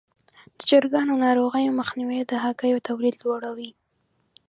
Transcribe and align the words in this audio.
د 0.57 0.59
چرګانو 0.69 1.13
ناروغیو 1.25 1.77
مخنیوی 1.79 2.19
د 2.27 2.31
هګیو 2.43 2.83
تولید 2.87 3.15
لوړوي. 3.23 3.69